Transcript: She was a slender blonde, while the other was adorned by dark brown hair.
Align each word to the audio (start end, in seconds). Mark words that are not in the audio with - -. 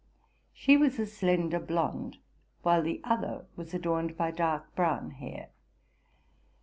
She 0.51 0.77
was 0.77 0.97
a 0.97 1.05
slender 1.05 1.59
blonde, 1.59 2.17
while 2.63 2.81
the 2.81 3.01
other 3.03 3.45
was 3.55 3.75
adorned 3.75 4.17
by 4.17 4.31
dark 4.31 4.73
brown 4.73 5.11
hair. 5.11 5.49